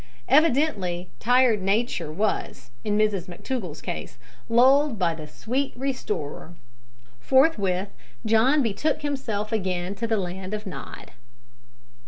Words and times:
Evidently 0.27 1.11
"tired 1.19 1.61
nature" 1.61 2.11
was, 2.11 2.71
in 2.83 2.97
Mrs 2.97 3.27
McTougall's 3.27 3.81
case, 3.83 4.17
lulled 4.49 4.97
by 4.97 5.13
the 5.13 5.27
"sweet 5.27 5.73
restorer." 5.75 6.55
Forthwith 7.19 7.89
John 8.25 8.63
betook 8.63 9.03
himself 9.03 9.51
again 9.51 9.93
to 9.93 10.07
the 10.07 10.17
land 10.17 10.55
of 10.55 10.65
Nod. 10.65 11.11